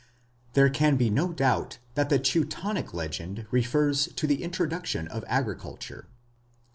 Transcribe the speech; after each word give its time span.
There 0.53 0.71
can 0.71 0.97
be 0.97 1.11
no 1.11 1.31
doubt 1.31 1.77
but 1.93 2.09
that 2.09 2.09
the 2.09 2.17
Teutonic 2.17 2.91
legend 2.91 3.45
refers 3.51 4.07
to 4.15 4.25
the 4.25 4.41
introduction 4.41 5.07
of 5.07 5.23
agriculture. 5.27 6.07